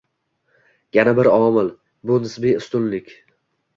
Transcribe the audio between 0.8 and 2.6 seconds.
Yana bir omil- bu nisbiy